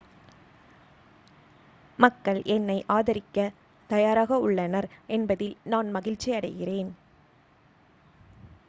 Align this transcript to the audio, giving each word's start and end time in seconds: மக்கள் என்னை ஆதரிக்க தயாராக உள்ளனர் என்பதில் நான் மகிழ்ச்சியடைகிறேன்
மக்கள் 1.99 2.41
என்னை 2.45 2.77
ஆதரிக்க 2.87 3.37
தயாராக 3.89 4.39
உள்ளனர் 4.39 4.87
என்பதில் 5.09 5.55
நான் 5.65 5.95
மகிழ்ச்சியடைகிறேன் 5.95 6.91